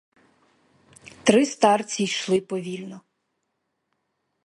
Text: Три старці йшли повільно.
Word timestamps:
Три 1.23 1.45
старці 1.45 2.03
йшли 2.03 2.41
повільно. 2.41 3.01